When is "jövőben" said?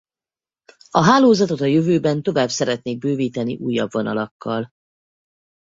1.65-2.23